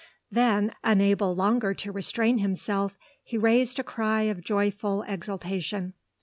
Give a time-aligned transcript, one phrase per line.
[0.31, 5.93] Then, unable longer to restrain himself, he raised a cry of joyful exultation.